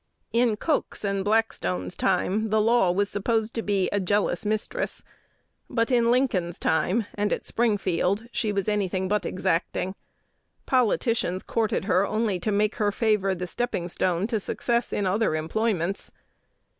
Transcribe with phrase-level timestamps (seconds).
[0.33, 5.03] In Coke's and Blackstone's time the law was supposed to be "a jealous mistress;"
[5.69, 9.93] but in Lincoln's time, and at Springfield, she was any thing but exacting.
[10.65, 15.35] Politicians courted her only to make her favor the stepping stone to success in other
[15.35, 16.11] employments.